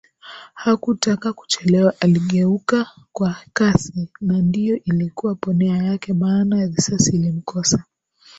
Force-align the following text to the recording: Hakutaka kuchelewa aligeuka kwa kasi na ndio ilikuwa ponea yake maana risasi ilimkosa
Hakutaka 0.53 1.33
kuchelewa 1.33 1.93
aligeuka 1.99 2.91
kwa 3.11 3.35
kasi 3.53 4.09
na 4.21 4.37
ndio 4.41 4.75
ilikuwa 4.83 5.35
ponea 5.35 5.77
yake 5.83 6.13
maana 6.13 6.65
risasi 6.65 7.15
ilimkosa 7.15 7.83